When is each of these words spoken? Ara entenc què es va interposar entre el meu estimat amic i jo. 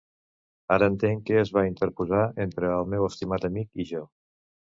Ara 0.77 0.87
entenc 0.93 1.21
què 1.27 1.37
es 1.41 1.51
va 1.57 1.63
interposar 1.67 2.23
entre 2.47 2.73
el 2.79 2.89
meu 2.95 3.07
estimat 3.11 3.47
amic 3.53 3.85
i 3.87 3.87
jo. 3.93 4.03